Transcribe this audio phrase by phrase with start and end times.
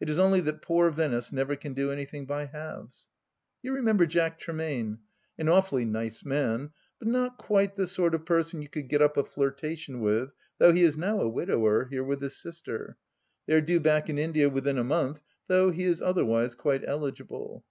[0.00, 3.08] It is only that poor Venice never can do anything by halves.
[3.60, 5.00] You remember Jack Tremaine?
[5.38, 9.18] An awfully nice man, but not quite the sort of person you could get up
[9.18, 12.96] a flirtation with, though he is now a widower, here with his sister.
[13.44, 17.62] They are due back in India within a month, though he is otherwise quite eligible.